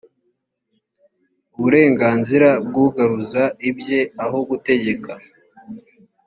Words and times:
uburenganzira 1.57 2.49
bw 2.67 2.75
ugaruza 2.85 3.43
ibye 3.69 3.99
aho 4.23 4.37
gutegeka. 4.49 5.11